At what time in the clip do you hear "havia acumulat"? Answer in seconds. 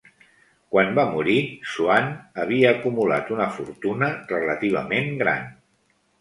2.43-3.29